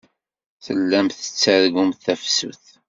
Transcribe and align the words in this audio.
Tellamt 0.65 1.19
tettargumt 1.23 2.03
tafsut. 2.05 2.65